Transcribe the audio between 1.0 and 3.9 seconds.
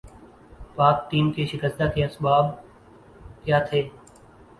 team کے شکستہ کے اسباب کیا تھے